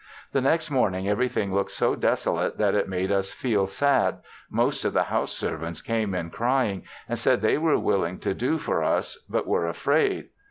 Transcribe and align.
The 0.31 0.41
next 0.41 0.71
morning 0.71 1.07
everything 1.07 1.53
looked 1.53 1.69
so 1.69 1.93
desolate 1.95 2.57
that 2.57 2.73
it 2.73 2.89
made 2.89 3.11
us 3.11 3.31
feel 3.31 3.67
sad, 3.67 4.17
most 4.49 4.83
of 4.83 4.93
the 4.93 5.03
house 5.03 5.31
servants 5.31 5.83
came 5.83 6.15
in 6.15 6.31
crying, 6.31 6.85
and 7.07 7.19
said 7.19 7.41
they 7.43 7.59
were 7.59 7.77
willing 7.77 8.17
to 8.21 8.33
do 8.33 8.57
for 8.57 8.83
us, 8.83 9.17
but 9.29 9.45
were 9.45 9.67
afraid. 9.67 10.29